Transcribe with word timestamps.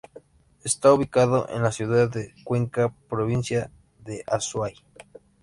Está 0.63 0.91
ubicado 0.93 1.47
en 1.49 1.61
la 1.61 1.71
ciudad 1.71 2.09
de 2.09 2.33
Cuenca, 2.43 2.91
provincia 3.07 3.69
de 4.03 4.23
Azuay. 4.25 4.73